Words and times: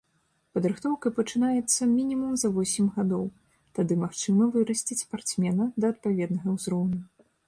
Падрыхтоўка 0.57 1.09
пачынаецца 1.17 1.87
мінімум 1.89 2.31
за 2.43 2.49
восем 2.55 2.87
гадоў, 2.95 3.25
тады 3.81 3.97
магчыма 4.05 4.47
вырасціць 4.55 4.97
спартсмена 5.05 5.69
да 5.83 5.93
адпаведнага 5.95 6.47
ўзроўню. 6.57 6.99